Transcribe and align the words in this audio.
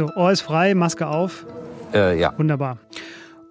So, 0.00 0.08
Ohr 0.14 0.32
ist 0.32 0.40
frei, 0.40 0.74
Maske 0.74 1.06
auf. 1.06 1.44
Äh, 1.92 2.18
ja. 2.18 2.32
Wunderbar. 2.38 2.78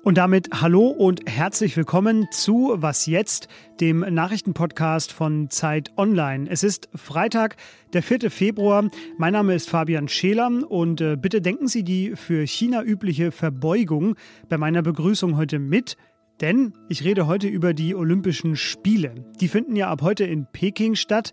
Und 0.02 0.18
damit 0.18 0.50
hallo 0.52 0.88
und 0.88 1.22
herzlich 1.30 1.78
willkommen 1.78 2.26
zu 2.32 2.74
Was 2.78 3.06
jetzt, 3.06 3.50
dem 3.80 4.00
Nachrichtenpodcast 4.00 5.12
von 5.12 5.52
Zeit 5.52 5.92
Online. 5.96 6.50
Es 6.50 6.64
ist 6.64 6.90
Freitag, 6.96 7.56
der 7.94 8.02
4. 8.02 8.32
Februar. 8.32 8.90
Mein 9.20 9.34
Name 9.34 9.54
ist 9.54 9.70
Fabian 9.70 10.08
Scheler 10.08 10.50
und 10.68 11.02
äh, 11.02 11.18
bitte 11.18 11.40
denken 11.40 11.68
Sie 11.68 11.84
die 11.84 12.16
für 12.16 12.48
China 12.48 12.82
übliche 12.82 13.32
Verbeugung 13.32 14.16
bei 14.50 14.58
meiner 14.58 14.82
Begrüßung 14.82 15.38
heute 15.38 15.60
mit. 15.60 15.98
Denn 16.42 16.74
ich 16.88 17.04
rede 17.04 17.28
heute 17.28 17.48
über 17.48 17.76
die 17.76 17.94
Olympischen 17.94 18.56
Spiele. 18.56 19.14
Die 19.40 19.50
finden 19.50 19.76
ja 19.76 19.92
ab 19.92 20.02
heute 20.02 20.24
in 20.24 20.48
Peking 20.52 20.96
statt 20.96 21.32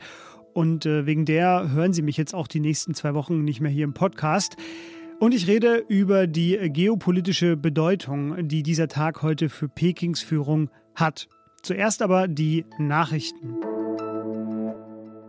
und 0.52 0.84
äh, 0.84 1.06
wegen 1.06 1.24
der 1.24 1.70
hören 1.72 1.94
Sie 1.94 2.02
mich 2.02 2.18
jetzt 2.18 2.34
auch 2.34 2.48
die 2.48 2.60
nächsten 2.60 2.92
zwei 2.94 3.14
Wochen 3.14 3.44
nicht 3.44 3.62
mehr 3.62 3.70
hier 3.70 3.84
im 3.84 3.94
Podcast. 3.94 4.56
Und 5.18 5.32
ich 5.32 5.46
rede 5.46 5.82
über 5.88 6.26
die 6.26 6.58
geopolitische 6.70 7.56
Bedeutung, 7.56 8.48
die 8.48 8.62
dieser 8.62 8.86
Tag 8.86 9.22
heute 9.22 9.48
für 9.48 9.68
Pekings 9.68 10.20
Führung 10.20 10.68
hat. 10.94 11.28
Zuerst 11.62 12.02
aber 12.02 12.28
die 12.28 12.66
Nachrichten. 12.78 13.54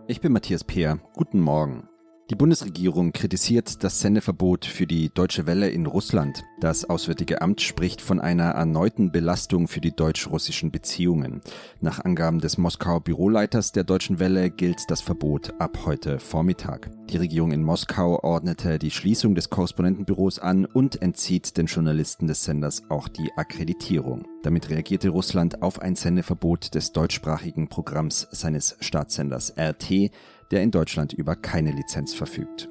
Ich 0.08 0.20
bin 0.20 0.34
Matthias 0.34 0.66
Peer. 0.66 1.00
Guten 1.14 1.40
Morgen. 1.40 1.88
Die 2.30 2.36
Bundesregierung 2.36 3.14
kritisiert 3.14 3.86
das 3.86 4.02
Sendeverbot 4.02 4.66
für 4.66 4.86
die 4.86 5.10
Deutsche 5.14 5.46
Welle 5.46 5.70
in 5.70 5.86
Russland. 5.86 6.44
Das 6.60 6.84
Auswärtige 6.84 7.42
Amt 7.42 7.62
spricht 7.62 8.02
von 8.02 8.20
einer 8.20 8.50
erneuten 8.50 9.14
Belastung 9.14 9.70
für 9.70 9.80
die 9.80 9.96
deutsch-russischen 9.96 10.70
Beziehungen. 10.70 11.40
Nach 11.80 12.04
Angaben 12.04 12.40
des 12.40 12.58
Moskauer 12.58 13.00
Büroleiters 13.00 13.72
der 13.72 13.86
Deutschen 13.86 14.20
Welle 14.20 14.50
gilt 14.50 14.92
das 14.92 15.00
Verbot 15.00 15.54
ab 15.60 15.86
heute 15.86 16.20
Vormittag. 16.20 16.90
Die 17.10 17.16
Regierung 17.16 17.54
in 17.54 17.64
Moskau 17.64 18.22
ordnete 18.22 18.78
die 18.78 18.92
Schließung 18.92 19.34
des 19.34 19.50
Korrespondentenbüros 19.50 20.40
an 20.40 20.66
und 20.66 21.02
entzieht 21.02 21.56
den 21.56 21.68
Journalisten 21.68 22.28
des 22.28 22.44
Senders 22.44 22.84
auch 22.90 23.08
die 23.08 23.32
Akkreditierung. 23.38 24.28
Damit 24.44 24.70
reagierte 24.70 25.10
Russland 25.10 25.62
auf 25.62 25.82
ein 25.82 25.96
Sendeverbot 25.96 26.76
des 26.76 26.92
deutschsprachigen 26.92 27.70
Programms 27.70 28.28
seines 28.32 28.76
Staatssenders 28.82 29.54
RT, 29.58 30.12
der 30.52 30.62
in 30.64 30.72
Deutschland 30.72 31.14
über 31.14 31.36
keine 31.36 31.72
Lizenz 31.72 32.14
verfügt. 32.14 32.70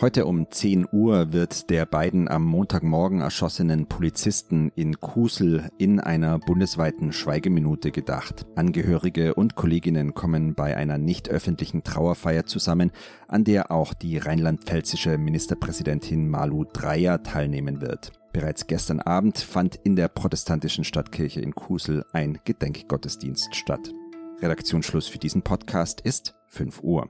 Heute 0.00 0.26
um 0.26 0.50
10 0.50 0.88
Uhr 0.90 1.32
wird 1.32 1.70
der 1.70 1.86
beiden 1.86 2.26
am 2.26 2.44
Montagmorgen 2.44 3.20
erschossenen 3.20 3.86
Polizisten 3.86 4.72
in 4.74 4.98
Kusel 4.98 5.68
in 5.78 6.00
einer 6.00 6.40
bundesweiten 6.40 7.12
Schweigeminute 7.12 7.92
gedacht. 7.92 8.46
Angehörige 8.56 9.34
und 9.34 9.54
Kolleginnen 9.54 10.12
kommen 10.14 10.54
bei 10.54 10.76
einer 10.76 10.98
nicht 10.98 11.28
öffentlichen 11.28 11.84
Trauerfeier 11.84 12.46
zusammen, 12.46 12.90
an 13.28 13.44
der 13.44 13.70
auch 13.70 13.94
die 13.94 14.18
rheinland-pfälzische 14.18 15.18
Ministerpräsidentin 15.18 16.28
Malu 16.28 16.64
Dreyer 16.64 17.22
teilnehmen 17.22 17.80
wird. 17.80 18.12
Bereits 18.32 18.66
gestern 18.66 18.98
Abend 18.98 19.38
fand 19.38 19.76
in 19.76 19.94
der 19.94 20.08
protestantischen 20.08 20.82
Stadtkirche 20.84 21.40
in 21.40 21.54
Kusel 21.54 22.04
ein 22.12 22.40
Gedenkgottesdienst 22.44 23.54
statt. 23.54 23.92
Redaktionsschluss 24.42 25.06
für 25.06 25.18
diesen 25.18 25.42
Podcast 25.42 26.00
ist 26.00 26.34
5 26.48 26.82
Uhr. 26.82 27.08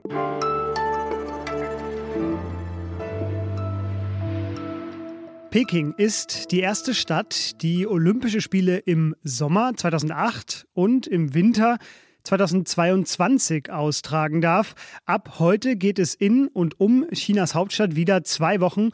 Peking 5.49 5.93
ist 5.97 6.51
die 6.51 6.59
erste 6.59 6.93
Stadt, 6.93 7.61
die 7.63 7.87
Olympische 7.87 8.39
Spiele 8.39 8.77
im 8.77 9.15
Sommer 9.23 9.73
2008 9.75 10.67
und 10.73 11.07
im 11.07 11.33
Winter 11.33 11.79
2022 12.23 13.71
austragen 13.71 14.41
darf. 14.41 14.75
Ab 15.05 15.39
heute 15.39 15.75
geht 15.75 15.97
es 15.99 16.13
in 16.13 16.47
und 16.47 16.79
um 16.79 17.07
Chinas 17.11 17.55
Hauptstadt 17.55 17.95
wieder 17.95 18.23
zwei 18.23 18.61
Wochen 18.61 18.91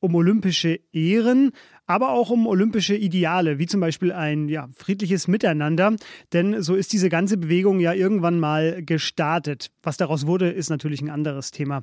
um 0.00 0.16
olympische 0.16 0.80
Ehren, 0.92 1.52
aber 1.86 2.10
auch 2.10 2.30
um 2.30 2.46
olympische 2.46 2.94
Ideale, 2.94 3.58
wie 3.58 3.66
zum 3.66 3.80
Beispiel 3.80 4.12
ein 4.12 4.48
ja, 4.48 4.68
friedliches 4.76 5.28
Miteinander. 5.28 5.96
Denn 6.32 6.62
so 6.62 6.74
ist 6.74 6.92
diese 6.92 7.08
ganze 7.08 7.36
Bewegung 7.36 7.80
ja 7.80 7.92
irgendwann 7.92 8.38
mal 8.38 8.82
gestartet. 8.82 9.70
Was 9.82 9.96
daraus 9.96 10.26
wurde, 10.26 10.50
ist 10.50 10.70
natürlich 10.70 11.02
ein 11.02 11.10
anderes 11.10 11.50
Thema. 11.50 11.82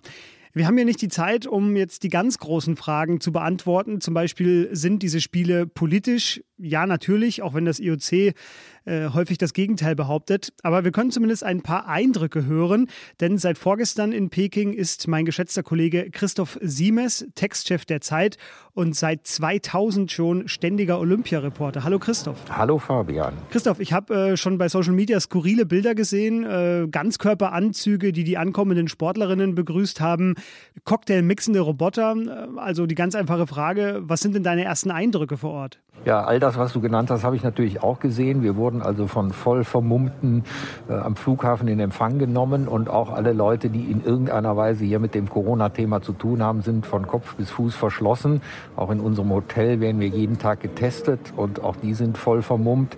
Wir 0.52 0.66
haben 0.66 0.78
ja 0.80 0.86
nicht 0.86 1.02
die 1.02 1.10
Zeit, 1.10 1.46
um 1.46 1.76
jetzt 1.76 2.02
die 2.02 2.10
ganz 2.10 2.40
großen 2.40 2.76
Fragen 2.76 3.22
zu 3.22 3.32
beantworten. 3.32 4.02
Zum 4.02 4.16
Beispiel, 4.16 4.70
sind 4.72 5.04
diese 5.04 5.22
Spiele 5.22 5.68
politisch? 5.68 6.42
Ja, 6.58 6.88
natürlich, 6.88 7.44
auch 7.44 7.54
wenn 7.54 7.66
das 7.66 7.80
IOC 7.80 8.34
äh, 8.86 9.10
häufig 9.10 9.38
das 9.38 9.54
Gegenteil 9.54 9.96
behauptet. 9.96 10.54
Aber 10.64 10.84
wir 10.84 10.92
können 10.92 11.12
zumindest 11.12 11.44
ein 11.44 11.62
paar 11.62 11.88
Eindrücke 11.88 12.46
hören, 12.46 12.88
denn 13.20 13.38
seit 13.38 13.58
vorgestern 13.58 14.12
in 14.12 14.30
Peking 14.30 14.74
ist 14.74 15.08
mein 15.08 15.26
geschätzter 15.26 15.64
Kollege 15.64 16.10
Christoph 16.12 16.58
Siemes 16.62 17.28
Textchef 17.36 17.86
der 17.86 18.02
Zeit 18.02 18.38
und 18.74 18.96
seit 18.96 19.28
2000 19.28 20.12
schon 20.12 20.48
ständiger 20.48 21.00
Olympiareporter. 21.00 21.84
Hallo 21.84 22.00
Christoph. 22.00 22.38
Hallo 22.50 22.78
Fabian. 22.78 23.34
Christoph, 23.50 23.80
ich 23.80 23.94
habe 23.94 24.14
äh, 24.14 24.38
schon 24.38 24.58
bei 24.58 24.70
Social 24.70 24.94
Media 24.94 25.20
skurrile 25.20 25.66
Bilder 25.66 25.96
gesehen, 25.96 26.46
äh, 26.46 26.88
Ganzkörperanzüge, 26.90 28.14
die 28.14 28.24
die 28.24 28.38
ankommenden 28.38 28.88
Sportlerinnen 28.88 29.56
begrüßt 29.56 30.00
haben, 30.00 30.36
Cocktail-mixende 30.86 31.60
Roboter. 31.60 32.16
Äh, 32.16 32.60
also 32.60 32.86
die 32.86 32.96
ganz 32.96 33.16
einfache 33.16 33.48
Frage, 33.48 34.00
was 34.04 34.22
sind 34.22 34.36
denn 34.36 34.44
deine 34.44 34.64
ersten 34.64 34.92
Eindrücke 34.92 35.38
vor 35.38 35.52
Ort? 35.52 35.80
Ja, 36.06 36.24
all 36.24 36.40
das, 36.40 36.58
was 36.58 36.72
du 36.72 36.80
genannt 36.80 37.12
hast, 37.12 37.26
habe 37.26 37.36
ich 37.36 37.44
natürlich 37.44 37.84
auch 37.84 38.00
gesehen. 38.00 38.42
Wir 38.42 38.56
wurden 38.56 38.82
also 38.82 39.08
von 39.08 39.32
voll 39.32 39.66
vermummten 39.66 40.46
äh, 40.88 40.94
am 40.94 41.18
Flughafen 41.18 41.68
in 41.68 41.80
Empfang 41.80 42.20
genommen 42.20 42.70
und 42.70 42.90
auch 42.90 43.12
alle 43.12 43.34
Leute, 43.34 43.70
die 43.70 43.92
in 43.92 44.04
irgendeiner 44.04 44.56
Weise 44.56 44.86
hier 44.86 45.00
mit 45.00 45.14
dem 45.14 45.30
Corona-Thema 45.30 46.02
zu 46.02 46.14
tun 46.14 46.42
haben, 46.42 46.62
sind 46.62 46.86
von 46.86 47.06
Kopf 47.06 47.36
bis 47.36 47.50
Fuß 47.50 47.76
verschlossen. 47.76 48.42
Auch 48.78 48.92
in 48.92 49.02
unserem 49.02 49.30
Hotel 49.32 49.82
werden 49.82 50.00
wir 50.00 50.08
jeden 50.08 50.40
Tag 50.40 50.62
getestet 50.62 51.34
und 51.36 51.64
auch 51.64 51.76
die 51.76 51.94
sind 51.94 52.18
voll 52.18 52.42
vermummt. 52.42 52.96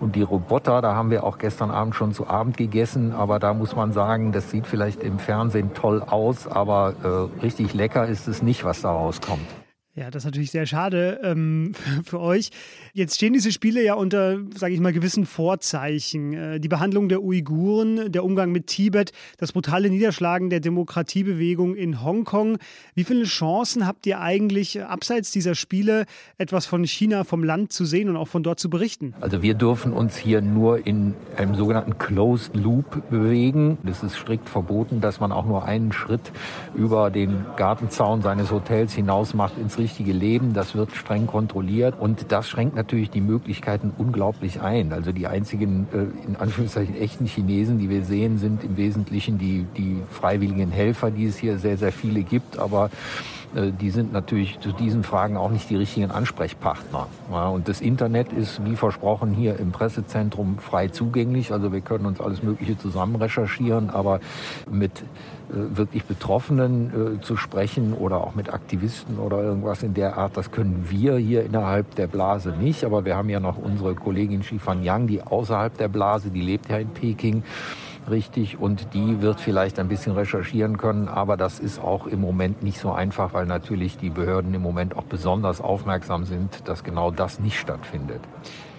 Und 0.00 0.14
die 0.14 0.22
Roboter, 0.22 0.80
da 0.80 0.94
haben 0.94 1.10
wir 1.10 1.24
auch 1.24 1.38
gestern 1.38 1.70
Abend 1.70 1.96
schon 1.96 2.12
zu 2.12 2.28
Abend 2.28 2.56
gegessen, 2.56 3.12
aber 3.12 3.38
da 3.38 3.52
muss 3.52 3.74
man 3.74 3.92
sagen, 3.92 4.32
das 4.32 4.50
sieht 4.50 4.66
vielleicht 4.66 5.02
im 5.02 5.18
Fernsehen 5.18 5.74
toll 5.74 6.02
aus, 6.02 6.46
aber 6.46 6.94
äh, 7.02 7.42
richtig 7.42 7.74
lecker 7.74 8.06
ist 8.06 8.28
es 8.28 8.42
nicht, 8.42 8.64
was 8.64 8.82
da 8.82 8.92
rauskommt. 8.92 9.63
Ja, 9.96 10.10
das 10.10 10.22
ist 10.22 10.24
natürlich 10.24 10.50
sehr 10.50 10.66
schade 10.66 11.20
ähm, 11.22 11.72
für 12.04 12.18
euch. 12.18 12.50
Jetzt 12.94 13.14
stehen 13.14 13.32
diese 13.32 13.52
Spiele 13.52 13.80
ja 13.84 13.94
unter, 13.94 14.38
sage 14.52 14.74
ich 14.74 14.80
mal, 14.80 14.92
gewissen 14.92 15.24
Vorzeichen. 15.24 16.32
Äh, 16.32 16.58
die 16.58 16.66
Behandlung 16.66 17.08
der 17.08 17.22
Uiguren, 17.22 18.10
der 18.10 18.24
Umgang 18.24 18.50
mit 18.50 18.66
Tibet, 18.66 19.12
das 19.38 19.52
brutale 19.52 19.90
Niederschlagen 19.90 20.50
der 20.50 20.58
Demokratiebewegung 20.58 21.76
in 21.76 22.02
Hongkong. 22.02 22.58
Wie 22.96 23.04
viele 23.04 23.22
Chancen 23.22 23.86
habt 23.86 24.04
ihr 24.06 24.20
eigentlich, 24.20 24.82
abseits 24.82 25.30
dieser 25.30 25.54
Spiele, 25.54 26.06
etwas 26.38 26.66
von 26.66 26.84
China, 26.84 27.22
vom 27.22 27.44
Land 27.44 27.70
zu 27.70 27.84
sehen 27.84 28.08
und 28.08 28.16
auch 28.16 28.28
von 28.28 28.42
dort 28.42 28.58
zu 28.58 28.68
berichten? 28.68 29.14
Also 29.20 29.42
wir 29.42 29.54
dürfen 29.54 29.92
uns 29.92 30.16
hier 30.16 30.40
nur 30.40 30.84
in 30.84 31.14
einem 31.36 31.54
sogenannten 31.54 31.98
Closed 31.98 32.56
Loop 32.56 33.08
bewegen. 33.10 33.78
Das 33.84 34.02
ist 34.02 34.16
strikt 34.16 34.48
verboten, 34.48 35.00
dass 35.00 35.20
man 35.20 35.30
auch 35.30 35.46
nur 35.46 35.64
einen 35.66 35.92
Schritt 35.92 36.32
über 36.74 37.12
den 37.12 37.46
Gartenzaun 37.56 38.22
seines 38.22 38.50
Hotels 38.50 38.92
hinaus 38.92 39.34
macht 39.34 39.56
ins 39.56 39.83
richtige 39.84 40.12
Leben. 40.12 40.54
Das 40.54 40.74
wird 40.74 40.92
streng 40.96 41.26
kontrolliert 41.26 41.94
und 42.00 42.32
das 42.32 42.48
schränkt 42.48 42.74
natürlich 42.74 43.10
die 43.10 43.20
Möglichkeiten 43.20 43.92
unglaublich 43.96 44.60
ein. 44.60 44.92
Also 44.92 45.12
die 45.12 45.26
einzigen, 45.26 45.86
äh, 45.92 46.26
in 46.26 46.36
Anführungszeichen, 46.36 46.96
echten 46.96 47.26
Chinesen, 47.26 47.78
die 47.78 47.90
wir 47.90 48.04
sehen, 48.04 48.38
sind 48.38 48.64
im 48.64 48.76
Wesentlichen 48.76 49.38
die, 49.38 49.66
die 49.76 50.02
freiwilligen 50.10 50.70
Helfer, 50.70 51.10
die 51.10 51.26
es 51.26 51.36
hier 51.36 51.58
sehr, 51.58 51.76
sehr 51.76 51.92
viele 51.92 52.22
gibt. 52.22 52.58
Aber 52.58 52.90
die 53.54 53.90
sind 53.90 54.12
natürlich 54.12 54.58
zu 54.60 54.72
diesen 54.72 55.04
Fragen 55.04 55.36
auch 55.36 55.50
nicht 55.50 55.70
die 55.70 55.76
richtigen 55.76 56.10
Ansprechpartner. 56.10 57.06
und 57.30 57.68
das 57.68 57.80
Internet 57.80 58.32
ist, 58.32 58.64
wie 58.64 58.76
versprochen, 58.76 59.32
hier 59.32 59.58
im 59.58 59.70
Pressezentrum 59.70 60.58
frei 60.58 60.88
zugänglich. 60.88 61.52
Also 61.52 61.72
wir 61.72 61.80
können 61.80 62.06
uns 62.06 62.20
alles 62.20 62.42
Mögliche 62.42 62.76
zusammen 62.76 63.16
recherchieren, 63.16 63.90
aber 63.90 64.20
mit 64.70 65.04
äh, 65.50 65.76
wirklich 65.76 66.04
Betroffenen 66.04 67.18
äh, 67.18 67.20
zu 67.20 67.36
sprechen 67.36 67.92
oder 67.92 68.18
auch 68.18 68.34
mit 68.34 68.52
Aktivisten 68.52 69.18
oder 69.18 69.42
irgendwas 69.42 69.82
in 69.82 69.94
der 69.94 70.16
Art, 70.16 70.36
das 70.36 70.50
können 70.50 70.86
wir 70.88 71.16
hier 71.16 71.44
innerhalb 71.44 71.94
der 71.94 72.06
Blase 72.06 72.50
nicht. 72.50 72.84
Aber 72.84 73.04
wir 73.04 73.16
haben 73.16 73.28
ja 73.28 73.40
noch 73.40 73.58
unsere 73.58 73.94
Kollegin 73.94 74.42
Shifan 74.42 74.82
Yang, 74.82 75.06
die 75.06 75.22
außerhalb 75.22 75.76
der 75.76 75.88
Blase, 75.88 76.30
die 76.30 76.40
lebt 76.40 76.70
ja 76.70 76.78
in 76.78 76.88
Peking 76.88 77.42
richtig 78.10 78.58
und 78.58 78.94
die 78.94 79.20
wird 79.20 79.40
vielleicht 79.40 79.78
ein 79.78 79.88
bisschen 79.88 80.12
recherchieren 80.12 80.78
können, 80.78 81.08
aber 81.08 81.36
das 81.36 81.60
ist 81.60 81.78
auch 81.78 82.06
im 82.06 82.20
Moment 82.20 82.62
nicht 82.62 82.78
so 82.78 82.92
einfach, 82.92 83.34
weil 83.34 83.46
natürlich 83.46 83.96
die 83.96 84.10
Behörden 84.10 84.54
im 84.54 84.62
Moment 84.62 84.96
auch 84.96 85.04
besonders 85.04 85.60
aufmerksam 85.60 86.24
sind, 86.24 86.68
dass 86.68 86.84
genau 86.84 87.10
das 87.10 87.40
nicht 87.40 87.58
stattfindet. 87.58 88.20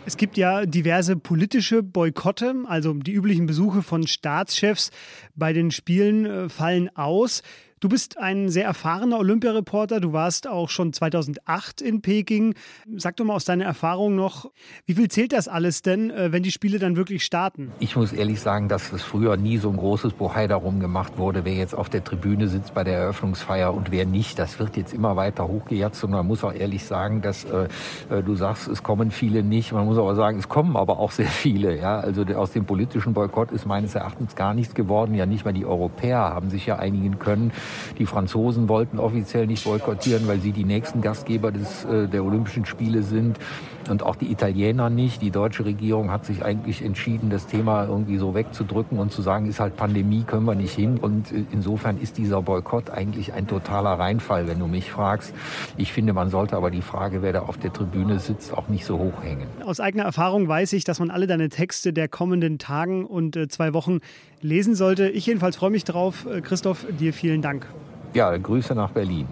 Es 0.07 0.17
gibt 0.17 0.37
ja 0.37 0.67
diverse 0.67 1.15
politische 1.15 1.81
Boykotte, 1.81 2.53
also 2.67 2.93
die 2.93 3.13
üblichen 3.13 3.47
Besuche 3.47 3.81
von 3.81 4.05
Staatschefs 4.05 4.91
bei 5.33 5.51
den 5.51 5.71
Spielen 5.71 6.25
äh, 6.25 6.49
fallen 6.49 6.95
aus. 6.95 7.41
Du 7.85 7.89
bist 7.89 8.17
ein 8.17 8.49
sehr 8.49 8.65
erfahrener 8.65 9.19
Olympiareporter. 9.19 9.99
Du 9.99 10.11
warst 10.11 10.47
auch 10.47 10.69
schon 10.69 10.91
2008 10.91 11.81
in 11.81 12.01
Peking. 12.01 12.55
Sag 12.95 13.15
doch 13.17 13.25
mal 13.25 13.35
aus 13.35 13.45
deiner 13.45 13.65
Erfahrung 13.65 14.15
noch, 14.15 14.49
wie 14.87 14.95
viel 14.95 15.07
zählt 15.07 15.33
das 15.33 15.47
alles 15.47 15.83
denn, 15.83 16.09
äh, 16.09 16.31
wenn 16.31 16.41
die 16.41 16.49
Spiele 16.49 16.79
dann 16.79 16.95
wirklich 16.95 17.23
starten? 17.23 17.71
Ich 17.77 17.95
muss 17.95 18.11
ehrlich 18.11 18.41
sagen, 18.41 18.69
dass 18.69 18.91
es 18.91 19.03
früher 19.03 19.37
nie 19.37 19.59
so 19.59 19.69
ein 19.69 19.77
großes 19.77 20.13
Bohai 20.13 20.47
darum 20.47 20.79
gemacht 20.79 21.19
wurde, 21.19 21.45
wer 21.45 21.53
jetzt 21.53 21.75
auf 21.75 21.87
der 21.87 22.03
Tribüne 22.03 22.47
sitzt 22.47 22.73
bei 22.73 22.83
der 22.83 22.97
Eröffnungsfeier 22.97 23.71
und 23.71 23.91
wer 23.91 24.07
nicht. 24.07 24.39
Das 24.39 24.57
wird 24.57 24.77
jetzt 24.77 24.91
immer 24.91 25.15
weiter 25.15 25.47
hochgejatzt 25.47 26.03
und 26.05 26.09
man 26.09 26.25
muss 26.25 26.43
auch 26.43 26.53
ehrlich 26.53 26.85
sagen, 26.85 27.21
dass 27.21 27.43
äh, 27.43 27.67
äh, 28.09 28.23
du 28.23 28.33
sagst, 28.33 28.67
es 28.67 28.81
kommen 28.81 29.11
viele 29.11 29.43
nicht. 29.43 29.73
Man 29.73 29.85
muss 29.85 29.99
aber 29.99 30.15
sagen, 30.15 30.39
es 30.39 30.49
kommen 30.49 30.75
aber 30.75 30.97
auch 30.97 31.11
sehr 31.11 31.27
viele. 31.27 31.77
Ja, 31.77 31.99
also 31.99 32.23
aus 32.23 32.49
dem 32.49 32.65
politischen 32.65 33.13
Boykott 33.13 33.51
ist 33.51 33.67
meines 33.67 33.93
Erachtens 33.93 34.35
gar 34.35 34.55
nichts 34.55 34.73
geworden. 34.73 35.13
Ja, 35.13 35.27
nicht 35.27 35.45
mal 35.45 35.53
die 35.53 35.67
Europäer 35.67 36.17
haben 36.17 36.49
sich 36.49 36.65
ja 36.65 36.77
einigen 36.77 37.19
können. 37.19 37.51
Die 37.97 38.05
Franzosen 38.05 38.69
wollten 38.69 38.99
offiziell 38.99 39.47
nicht 39.47 39.63
boykottieren, 39.63 40.27
weil 40.27 40.39
sie 40.39 40.51
die 40.51 40.63
nächsten 40.63 41.01
Gastgeber 41.01 41.51
des, 41.51 41.85
äh, 41.85 42.07
der 42.07 42.23
Olympischen 42.23 42.65
Spiele 42.65 43.03
sind 43.03 43.39
und 43.89 44.03
auch 44.03 44.15
die 44.15 44.31
Italiener 44.31 44.89
nicht. 44.89 45.21
Die 45.21 45.31
deutsche 45.31 45.65
Regierung 45.65 46.11
hat 46.11 46.25
sich 46.25 46.43
eigentlich 46.43 46.83
entschieden, 46.83 47.29
das 47.29 47.47
Thema 47.47 47.85
irgendwie 47.85 48.17
so 48.17 48.33
wegzudrücken 48.33 48.97
und 48.99 49.11
zu 49.11 49.21
sagen, 49.21 49.47
ist 49.47 49.59
halt 49.59 49.75
Pandemie, 49.75 50.23
können 50.23 50.45
wir 50.45 50.55
nicht 50.55 50.73
hin. 50.73 50.97
Und 50.97 51.31
äh, 51.31 51.43
insofern 51.51 51.99
ist 51.99 52.17
dieser 52.17 52.41
Boykott 52.41 52.89
eigentlich 52.89 53.33
ein 53.33 53.47
totaler 53.47 53.99
Reinfall, 53.99 54.47
wenn 54.47 54.59
du 54.59 54.67
mich 54.67 54.91
fragst. 54.91 55.33
Ich 55.77 55.93
finde, 55.93 56.13
man 56.13 56.29
sollte 56.29 56.55
aber 56.55 56.71
die 56.71 56.81
Frage, 56.81 57.21
wer 57.21 57.33
da 57.33 57.41
auf 57.43 57.57
der 57.57 57.73
Tribüne 57.73 58.19
sitzt, 58.19 58.53
auch 58.53 58.67
nicht 58.67 58.85
so 58.85 58.97
hoch 58.97 59.23
hängen. 59.23 59.47
Aus 59.65 59.79
eigener 59.79 60.03
Erfahrung 60.03 60.47
weiß 60.47 60.73
ich, 60.73 60.83
dass 60.83 60.99
man 60.99 61.11
alle 61.11 61.27
deine 61.27 61.49
Texte 61.49 61.93
der 61.93 62.07
kommenden 62.07 62.57
Tagen 62.57 63.05
und 63.05 63.35
äh, 63.35 63.47
zwei 63.47 63.73
Wochen 63.73 63.99
lesen 64.41 64.75
sollte. 64.75 65.09
Ich 65.09 65.25
jedenfalls 65.25 65.55
freue 65.55 65.71
mich 65.71 65.85
drauf. 65.85 66.27
Christoph, 66.43 66.85
dir 66.99 67.13
vielen 67.13 67.41
Dank. 67.41 67.64
Ja, 68.13 68.35
Grüße 68.37 68.73
nach 68.73 68.91
Berlin. 68.91 69.27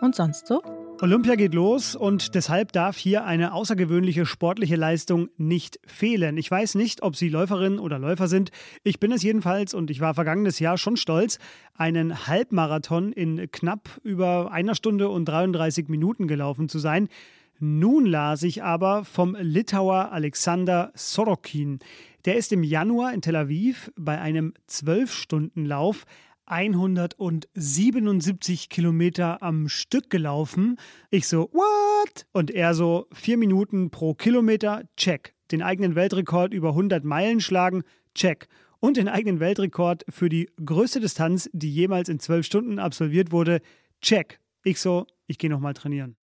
Und 0.00 0.14
sonst 0.14 0.46
so? 0.46 0.62
Olympia 1.00 1.36
geht 1.36 1.54
los 1.54 1.94
und 1.94 2.34
deshalb 2.34 2.72
darf 2.72 2.96
hier 2.96 3.24
eine 3.24 3.52
außergewöhnliche 3.52 4.26
sportliche 4.26 4.74
Leistung 4.74 5.28
nicht 5.36 5.78
fehlen. 5.86 6.36
Ich 6.36 6.50
weiß 6.50 6.74
nicht, 6.74 7.04
ob 7.04 7.14
Sie 7.14 7.28
Läuferin 7.28 7.78
oder 7.78 8.00
Läufer 8.00 8.26
sind. 8.26 8.50
Ich 8.82 8.98
bin 8.98 9.12
es 9.12 9.22
jedenfalls 9.22 9.74
und 9.74 9.90
ich 9.90 10.00
war 10.00 10.14
vergangenes 10.14 10.58
Jahr 10.58 10.76
schon 10.76 10.96
stolz, 10.96 11.38
einen 11.74 12.26
Halbmarathon 12.26 13.12
in 13.12 13.48
knapp 13.52 14.00
über 14.02 14.50
einer 14.50 14.74
Stunde 14.74 15.08
und 15.08 15.26
33 15.26 15.88
Minuten 15.88 16.26
gelaufen 16.26 16.68
zu 16.68 16.80
sein. 16.80 17.08
Nun 17.60 18.06
las 18.06 18.44
ich 18.44 18.62
aber 18.62 19.04
vom 19.04 19.36
Litauer 19.38 20.12
Alexander 20.12 20.92
Sorokin. 20.94 21.80
Der 22.24 22.36
ist 22.36 22.52
im 22.52 22.62
Januar 22.62 23.12
in 23.12 23.20
Tel 23.20 23.34
Aviv 23.34 23.90
bei 23.96 24.20
einem 24.20 24.54
12-Stunden-Lauf 24.68 26.04
177 26.46 28.68
Kilometer 28.68 29.42
am 29.42 29.68
Stück 29.68 30.08
gelaufen. 30.08 30.76
Ich 31.10 31.26
so, 31.26 31.50
what? 31.52 32.26
Und 32.32 32.52
er 32.52 32.74
so, 32.74 33.08
vier 33.12 33.36
Minuten 33.36 33.90
pro 33.90 34.14
Kilometer, 34.14 34.84
check. 34.96 35.34
Den 35.50 35.62
eigenen 35.62 35.96
Weltrekord 35.96 36.54
über 36.54 36.68
100 36.70 37.04
Meilen 37.04 37.40
schlagen, 37.40 37.82
check. 38.14 38.46
Und 38.78 38.96
den 38.96 39.08
eigenen 39.08 39.40
Weltrekord 39.40 40.04
für 40.08 40.28
die 40.28 40.48
größte 40.64 41.00
Distanz, 41.00 41.50
die 41.52 41.74
jemals 41.74 42.08
in 42.08 42.20
zwölf 42.20 42.46
Stunden 42.46 42.78
absolviert 42.78 43.32
wurde, 43.32 43.62
check. 44.00 44.38
Ich 44.62 44.78
so, 44.80 45.08
ich 45.26 45.38
gehe 45.38 45.50
nochmal 45.50 45.74
trainieren. 45.74 46.14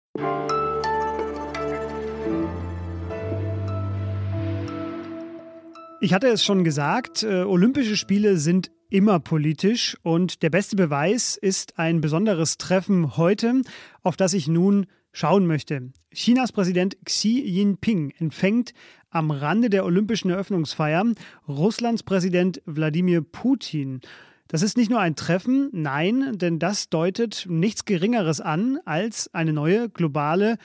Ich 6.01 6.13
hatte 6.13 6.29
es 6.29 6.45
schon 6.45 6.65
gesagt, 6.65 7.23
äh, 7.23 7.43
Olympische 7.43 7.97
Spiele 7.97 8.37
sind 8.37 8.71
immer 8.91 9.21
politisch 9.21 9.97
und 10.03 10.43
der 10.43 10.51
beste 10.51 10.77
Beweis 10.77 11.37
ist 11.37 11.79
ein 11.79 12.01
besonderes 12.01 12.59
Treffen 12.59 13.17
heute, 13.17 13.63
auf 14.03 14.17
das 14.17 14.35
ich 14.35 14.49
nun 14.49 14.87
schauen 15.13 15.47
möchte. 15.47 15.93
Chinas 16.13 16.53
Präsident 16.53 16.97
Xi 17.05 17.41
Jinping 17.41 18.13
empfängt 18.19 18.75
am 19.11 19.31
Rande 19.31 19.71
der 19.71 19.85
olympischen 19.85 20.31
Eröffnungsfeier 20.31 21.05
Russlands 21.49 22.03
Präsident 22.03 22.61
Wladimir 22.67 23.23
Putin. 23.23 24.01
Das 24.49 24.63
ist 24.63 24.77
nicht 24.77 24.91
nur 24.91 25.01
ein 25.01 25.17
Treffen, 25.17 25.71
nein, 25.73 26.37
denn 26.37 26.59
das 26.59 26.91
deutet 26.91 27.47
nichts 27.49 27.85
Geringeres 27.85 28.41
an 28.41 28.79
als 28.85 29.33
eine 29.33 29.53
neue 29.53 29.89
globale 29.89 30.59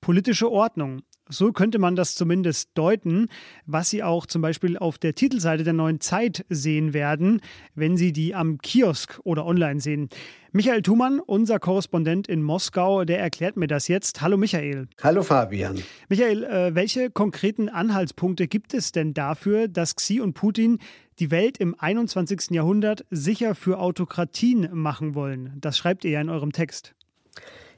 politische 0.00 0.50
Ordnung. 0.50 1.02
So 1.32 1.52
könnte 1.52 1.78
man 1.78 1.96
das 1.96 2.14
zumindest 2.14 2.70
deuten, 2.74 3.28
was 3.64 3.88
Sie 3.88 4.02
auch 4.02 4.26
zum 4.26 4.42
Beispiel 4.42 4.76
auf 4.76 4.98
der 4.98 5.14
Titelseite 5.14 5.64
der 5.64 5.72
neuen 5.72 6.00
Zeit 6.00 6.44
sehen 6.50 6.92
werden, 6.92 7.40
wenn 7.74 7.96
Sie 7.96 8.12
die 8.12 8.34
am 8.34 8.58
Kiosk 8.58 9.18
oder 9.24 9.46
online 9.46 9.80
sehen. 9.80 10.10
Michael 10.52 10.82
Thumann, 10.82 11.18
unser 11.18 11.58
Korrespondent 11.58 12.28
in 12.28 12.42
Moskau, 12.42 13.06
der 13.06 13.18
erklärt 13.18 13.56
mir 13.56 13.66
das 13.66 13.88
jetzt. 13.88 14.20
Hallo 14.20 14.36
Michael. 14.36 14.88
Hallo 15.02 15.22
Fabian. 15.22 15.82
Michael, 16.10 16.44
äh, 16.44 16.74
welche 16.74 17.10
konkreten 17.10 17.70
Anhaltspunkte 17.70 18.46
gibt 18.46 18.74
es 18.74 18.92
denn 18.92 19.14
dafür, 19.14 19.68
dass 19.68 19.96
Xi 19.96 20.20
und 20.20 20.34
Putin 20.34 20.78
die 21.18 21.30
Welt 21.30 21.56
im 21.56 21.74
21. 21.78 22.50
Jahrhundert 22.50 23.06
sicher 23.08 23.54
für 23.54 23.78
Autokratien 23.78 24.68
machen 24.72 25.14
wollen? 25.14 25.56
Das 25.58 25.78
schreibt 25.78 26.04
ihr 26.04 26.10
ja 26.10 26.20
in 26.20 26.28
eurem 26.28 26.52
Text. 26.52 26.94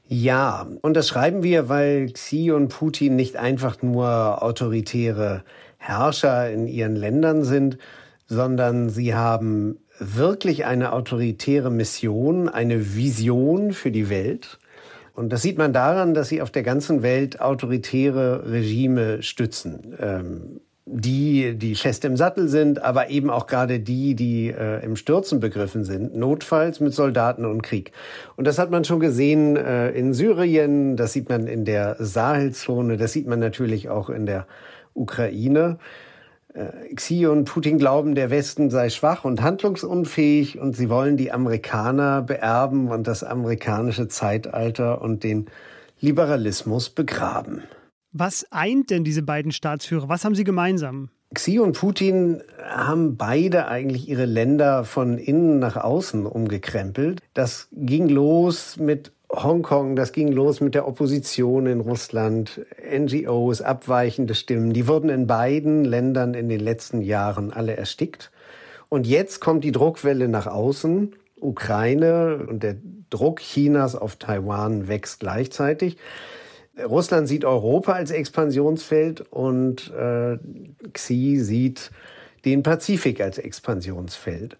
Ja, 0.07 0.67
und 0.81 0.95
das 0.95 1.07
schreiben 1.07 1.41
wir, 1.41 1.67
weil 1.67 2.11
Xi 2.11 2.51
und 2.51 2.67
Putin 2.67 3.15
nicht 3.15 3.37
einfach 3.37 3.81
nur 3.81 4.43
autoritäre 4.43 5.43
Herrscher 5.77 6.51
in 6.51 6.67
ihren 6.67 6.95
Ländern 6.95 7.43
sind, 7.43 7.79
sondern 8.27 8.89
sie 8.89 9.15
haben 9.15 9.79
wirklich 9.99 10.65
eine 10.65 10.93
autoritäre 10.93 11.71
Mission, 11.71 12.49
eine 12.49 12.95
Vision 12.95 13.73
für 13.73 13.91
die 13.91 14.09
Welt. 14.09 14.59
Und 15.13 15.31
das 15.31 15.41
sieht 15.41 15.57
man 15.57 15.73
daran, 15.73 16.13
dass 16.13 16.29
sie 16.29 16.41
auf 16.41 16.51
der 16.51 16.63
ganzen 16.63 17.01
Welt 17.01 17.39
autoritäre 17.39 18.51
Regime 18.51 19.23
stützen. 19.23 19.95
Ähm, 19.99 20.59
die, 20.85 21.55
die 21.57 21.73
fest 21.73 22.05
im 22.05 22.15
Sattel 22.15 22.47
sind, 22.47 22.81
aber 22.83 23.09
eben 23.09 23.31
auch 23.31 23.47
gerade 23.47 23.79
die, 23.79 24.13
die 24.13 24.49
äh, 24.49 24.83
im 24.83 24.95
Stürzen 24.95 25.39
begriffen 25.39 25.83
sind, 25.83 26.15
notfalls 26.15 26.79
mit 26.79 26.93
Soldaten 26.93 27.45
und 27.45 27.63
Krieg. 27.63 27.91
Und 28.35 28.45
das 28.45 28.59
hat 28.59 28.69
man 28.69 28.83
schon 28.85 28.99
gesehen 28.99 29.57
äh, 29.57 29.89
in 29.91 30.13
Syrien, 30.13 30.95
das 30.95 31.13
sieht 31.13 31.27
man 31.27 31.47
in 31.47 31.65
der 31.65 31.95
Sahelzone, 31.99 32.97
das 32.97 33.13
sieht 33.13 33.25
man 33.25 33.39
natürlich 33.39 33.89
auch 33.89 34.09
in 34.09 34.27
der 34.27 34.45
Ukraine. 34.93 35.79
Äh, 36.53 36.93
Xi 36.93 37.25
und 37.25 37.45
Putin 37.45 37.79
glauben, 37.79 38.13
der 38.13 38.29
Westen 38.29 38.69
sei 38.69 38.89
schwach 38.89 39.25
und 39.25 39.41
handlungsunfähig 39.41 40.59
und 40.59 40.75
sie 40.75 40.89
wollen 40.89 41.17
die 41.17 41.31
Amerikaner 41.31 42.21
beerben 42.21 42.89
und 42.89 43.07
das 43.07 43.23
amerikanische 43.23 44.07
Zeitalter 44.07 45.01
und 45.01 45.23
den 45.23 45.47
Liberalismus 45.99 46.91
begraben. 46.91 47.63
Was 48.17 48.49
eint 48.49 48.91
denn 48.91 49.03
diese 49.03 49.23
beiden 49.23 49.51
Staatsführer? 49.51 50.07
Was 50.07 50.23
haben 50.23 50.35
sie 50.35 50.45
gemeinsam? 50.45 51.09
Xi 51.33 51.59
und 51.59 51.77
Putin 51.77 52.41
haben 52.63 53.17
beide 53.17 53.67
eigentlich 53.67 54.07
ihre 54.07 54.23
Länder 54.23 54.85
von 54.85 55.17
innen 55.17 55.59
nach 55.59 55.75
außen 55.75 56.25
umgekrempelt. 56.25 57.19
Das 57.33 57.67
ging 57.73 58.07
los 58.07 58.77
mit 58.77 59.11
Hongkong, 59.29 59.97
das 59.97 60.13
ging 60.13 60.31
los 60.31 60.61
mit 60.61 60.75
der 60.75 60.87
Opposition 60.87 61.65
in 61.65 61.81
Russland, 61.81 62.65
NGOs, 62.89 63.61
abweichende 63.61 64.33
Stimmen. 64.33 64.71
Die 64.71 64.87
wurden 64.87 65.09
in 65.09 65.27
beiden 65.27 65.83
Ländern 65.83 66.35
in 66.35 66.47
den 66.47 66.61
letzten 66.61 67.01
Jahren 67.01 67.51
alle 67.51 67.75
erstickt. 67.75 68.31
Und 68.87 69.05
jetzt 69.05 69.41
kommt 69.41 69.65
die 69.65 69.73
Druckwelle 69.73 70.29
nach 70.29 70.47
außen. 70.47 71.17
Ukraine 71.41 72.45
und 72.47 72.63
der 72.63 72.77
Druck 73.09 73.41
Chinas 73.41 73.93
auf 73.93 74.15
Taiwan 74.15 74.87
wächst 74.87 75.19
gleichzeitig. 75.19 75.97
Russland 76.83 77.27
sieht 77.27 77.45
Europa 77.45 77.93
als 77.93 78.11
Expansionsfeld 78.11 79.21
und 79.31 79.93
äh, 79.93 80.37
Xi 80.93 81.37
sieht 81.39 81.91
den 82.43 82.63
Pazifik 82.63 83.21
als 83.21 83.37
Expansionsfeld. 83.37 84.57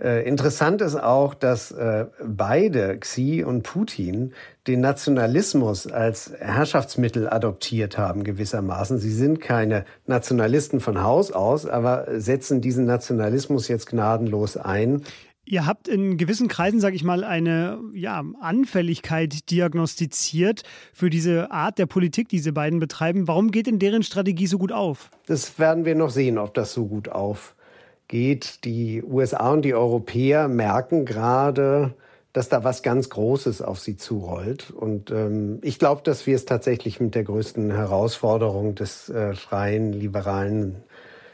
Äh, 0.00 0.28
interessant 0.28 0.80
ist 0.80 0.94
auch, 0.94 1.34
dass 1.34 1.72
äh, 1.72 2.06
beide, 2.24 2.98
Xi 2.98 3.42
und 3.44 3.64
Putin, 3.64 4.32
den 4.68 4.80
Nationalismus 4.80 5.88
als 5.88 6.32
Herrschaftsmittel 6.38 7.28
adoptiert 7.28 7.98
haben 7.98 8.22
gewissermaßen. 8.22 8.98
Sie 8.98 9.10
sind 9.10 9.40
keine 9.40 9.84
Nationalisten 10.06 10.78
von 10.78 11.02
Haus 11.02 11.32
aus, 11.32 11.66
aber 11.66 12.06
setzen 12.20 12.60
diesen 12.60 12.84
Nationalismus 12.84 13.66
jetzt 13.66 13.86
gnadenlos 13.86 14.56
ein. 14.56 15.02
Ihr 15.50 15.64
habt 15.64 15.88
in 15.88 16.18
gewissen 16.18 16.46
Kreisen, 16.46 16.78
sage 16.78 16.94
ich 16.94 17.04
mal, 17.04 17.24
eine 17.24 17.78
ja, 17.94 18.22
Anfälligkeit 18.38 19.50
diagnostiziert 19.50 20.62
für 20.92 21.08
diese 21.08 21.50
Art 21.50 21.78
der 21.78 21.86
Politik, 21.86 22.28
die 22.28 22.36
diese 22.36 22.52
beiden 22.52 22.80
betreiben. 22.80 23.26
Warum 23.28 23.50
geht 23.50 23.66
denn 23.66 23.78
deren 23.78 24.02
Strategie 24.02 24.46
so 24.46 24.58
gut 24.58 24.72
auf? 24.72 25.10
Das 25.26 25.58
werden 25.58 25.86
wir 25.86 25.94
noch 25.94 26.10
sehen, 26.10 26.36
ob 26.36 26.52
das 26.52 26.74
so 26.74 26.86
gut 26.86 27.08
aufgeht. 27.08 28.64
Die 28.64 29.02
USA 29.02 29.50
und 29.50 29.62
die 29.62 29.72
Europäer 29.72 30.48
merken 30.48 31.06
gerade, 31.06 31.94
dass 32.34 32.50
da 32.50 32.62
was 32.62 32.82
ganz 32.82 33.08
Großes 33.08 33.62
auf 33.62 33.80
sie 33.80 33.96
zurollt. 33.96 34.70
Und 34.70 35.10
ähm, 35.10 35.60
ich 35.62 35.78
glaube, 35.78 36.02
dass 36.04 36.26
wir 36.26 36.36
es 36.36 36.44
tatsächlich 36.44 37.00
mit 37.00 37.14
der 37.14 37.24
größten 37.24 37.70
Herausforderung 37.70 38.74
des 38.74 39.08
äh, 39.08 39.34
freien, 39.34 39.94
liberalen 39.94 40.76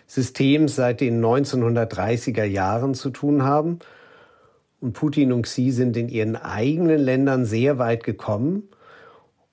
Systems 0.06 0.76
seit 0.76 1.00
den 1.00 1.21
1930er 1.21 2.44
Jahren 2.44 2.94
zu 2.94 3.11
tun 3.11 3.42
haben. 3.42 3.80
Und 4.84 4.92
Putin 4.92 5.32
und 5.32 5.44
Xi 5.44 5.70
sind 5.70 5.96
in 5.96 6.10
ihren 6.10 6.36
eigenen 6.36 7.00
Ländern 7.00 7.46
sehr 7.46 7.78
weit 7.78 8.04
gekommen. 8.04 8.64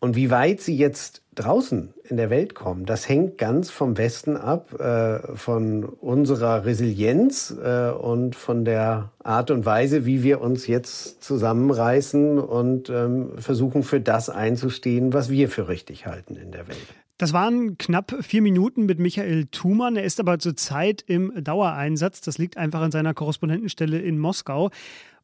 Und 0.01 0.17
wie 0.17 0.29
weit 0.29 0.59
sie 0.59 0.75
jetzt 0.75 1.21
draußen 1.35 1.93
in 2.03 2.17
der 2.17 2.29
Welt 2.29 2.53
kommen, 2.53 2.85
das 2.85 3.07
hängt 3.07 3.37
ganz 3.37 3.69
vom 3.71 3.97
Westen 3.97 4.35
ab, 4.35 4.77
äh, 4.77 5.37
von 5.37 5.85
unserer 5.85 6.65
Resilienz 6.65 7.55
äh, 7.63 7.91
und 7.91 8.35
von 8.35 8.65
der 8.65 9.13
Art 9.23 9.51
und 9.51 9.65
Weise, 9.65 10.05
wie 10.05 10.21
wir 10.21 10.41
uns 10.41 10.67
jetzt 10.67 11.23
zusammenreißen 11.23 12.37
und 12.37 12.89
ähm, 12.89 13.29
versuchen, 13.37 13.83
für 13.83 14.01
das 14.01 14.29
einzustehen, 14.29 15.13
was 15.13 15.29
wir 15.29 15.47
für 15.47 15.69
richtig 15.69 16.07
halten 16.07 16.35
in 16.35 16.51
der 16.51 16.67
Welt. 16.67 16.87
Das 17.21 17.31
waren 17.31 17.77
knapp 17.77 18.17
vier 18.21 18.41
Minuten 18.41 18.87
mit 18.87 18.99
Michael 18.99 19.45
Thumann. 19.45 19.95
Er 19.95 20.03
ist 20.03 20.19
aber 20.19 20.39
zurzeit 20.39 21.03
im 21.05 21.31
Dauereinsatz. 21.41 22.19
Das 22.19 22.39
liegt 22.39 22.57
einfach 22.57 22.81
an 22.81 22.91
seiner 22.91 23.13
Korrespondentenstelle 23.13 23.99
in 23.99 24.17
Moskau. 24.17 24.71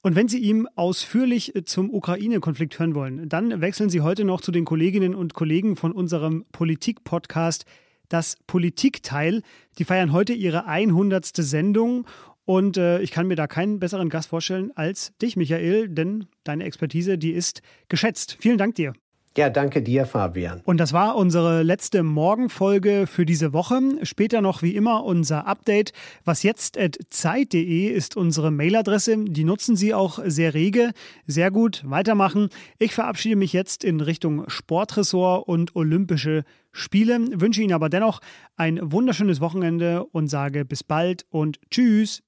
Und 0.07 0.15
wenn 0.15 0.29
Sie 0.29 0.37
ihm 0.37 0.69
ausführlich 0.75 1.51
zum 1.65 1.93
Ukraine-Konflikt 1.93 2.79
hören 2.79 2.95
wollen, 2.95 3.27
dann 3.27 3.59
wechseln 3.59 3.89
Sie 3.89 3.99
heute 3.99 4.23
noch 4.23 4.39
zu 4.39 4.53
den 4.53 4.63
Kolleginnen 4.63 5.13
und 5.13 5.33
Kollegen 5.33 5.75
von 5.75 5.91
unserem 5.91 6.45
Politik-Podcast 6.53 7.65
Das 8.07 8.37
Politikteil. 8.47 9.41
Die 9.77 9.83
feiern 9.83 10.13
heute 10.13 10.31
ihre 10.31 10.65
100. 10.65 11.25
Sendung. 11.35 12.07
Und 12.45 12.77
äh, 12.77 13.01
ich 13.01 13.11
kann 13.11 13.27
mir 13.27 13.35
da 13.35 13.47
keinen 13.47 13.81
besseren 13.81 14.07
Gast 14.07 14.29
vorstellen 14.29 14.71
als 14.75 15.11
dich, 15.17 15.35
Michael, 15.35 15.89
denn 15.89 16.27
deine 16.45 16.63
Expertise, 16.63 17.17
die 17.17 17.31
ist 17.31 17.61
geschätzt. 17.89 18.37
Vielen 18.39 18.57
Dank 18.57 18.75
dir. 18.75 18.93
Ja, 19.37 19.51
danke 19.51 19.83
dir, 19.83 20.07
Fabian. 20.07 20.61
Und 20.65 20.79
das 20.79 20.93
war 20.93 21.15
unsere 21.15 21.61
letzte 21.61 22.01
Morgenfolge 22.01 23.05
für 23.05 23.23
diese 23.23 23.53
Woche. 23.53 23.79
Später 24.01 24.41
noch 24.41 24.63
wie 24.63 24.75
immer 24.75 25.03
unser 25.03 25.45
Update. 25.45 25.93
Was 26.25 26.41
jetzt 26.41 26.75
at 26.75 26.97
zeit.de 27.11 27.85
ist 27.85 28.17
unsere 28.17 28.49
Mailadresse. 28.49 29.15
Die 29.25 29.43
nutzen 29.43 29.75
Sie 29.75 29.93
auch 29.93 30.17
sehr 30.25 30.55
rege. 30.55 30.89
Sehr 31.27 31.51
gut, 31.51 31.83
weitermachen. 31.85 32.49
Ich 32.79 32.95
verabschiede 32.95 33.35
mich 33.35 33.53
jetzt 33.53 33.83
in 33.83 34.01
Richtung 34.01 34.49
Sportressort 34.49 35.47
und 35.47 35.75
Olympische 35.75 36.43
Spiele, 36.71 37.19
wünsche 37.39 37.61
Ihnen 37.61 37.73
aber 37.73 37.89
dennoch 37.89 38.21
ein 38.55 38.79
wunderschönes 38.81 39.39
Wochenende 39.39 40.03
und 40.03 40.29
sage 40.29 40.65
bis 40.65 40.83
bald 40.83 41.27
und 41.29 41.59
tschüss. 41.69 42.23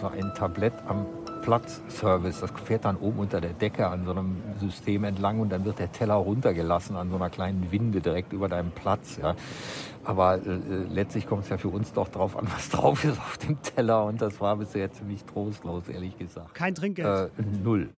So 0.00 0.08
ein 0.08 0.32
Tablett 0.36 0.74
am 0.86 1.25
Platzservice. 1.42 2.40
Das 2.40 2.50
fährt 2.64 2.84
dann 2.84 2.96
oben 2.96 3.20
unter 3.20 3.40
der 3.40 3.52
Decke 3.52 3.86
an 3.86 4.04
so 4.04 4.10
einem 4.12 4.36
System 4.60 5.04
entlang 5.04 5.40
und 5.40 5.50
dann 5.50 5.64
wird 5.64 5.78
der 5.78 5.92
Teller 5.92 6.14
runtergelassen 6.14 6.96
an 6.96 7.10
so 7.10 7.16
einer 7.16 7.30
kleinen 7.30 7.70
Winde 7.70 8.00
direkt 8.00 8.32
über 8.32 8.48
deinem 8.48 8.70
Platz. 8.70 9.18
Ja. 9.22 9.34
Aber 10.04 10.36
äh, 10.36 10.40
letztlich 10.90 11.26
kommt 11.26 11.44
es 11.44 11.50
ja 11.50 11.58
für 11.58 11.68
uns 11.68 11.92
doch 11.92 12.08
drauf 12.08 12.36
an, 12.36 12.46
was 12.54 12.68
drauf 12.70 13.04
ist 13.04 13.18
auf 13.18 13.38
dem 13.38 13.60
Teller 13.62 14.04
und 14.04 14.22
das 14.22 14.40
war 14.40 14.56
bisher 14.56 14.90
ziemlich 14.92 15.24
trostlos, 15.24 15.88
ehrlich 15.88 16.16
gesagt. 16.16 16.54
Kein 16.54 16.74
Trinkgeld? 16.74 17.30
Äh, 17.38 17.42
null. 17.62 17.90